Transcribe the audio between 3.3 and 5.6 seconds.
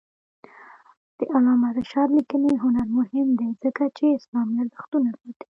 دی ځکه چې اسلامي ارزښتونه ساتي.